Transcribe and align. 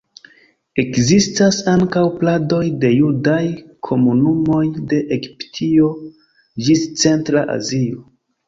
Ekzistas 0.83 1.59
ankaŭ 1.73 2.05
pladoj 2.21 2.61
de 2.85 2.91
judaj 2.93 3.43
komunumoj 3.89 4.65
de 4.95 5.03
Etiopio 5.19 5.91
ĝis 6.69 6.87
Centra 7.05 7.49
Azio. 7.59 8.05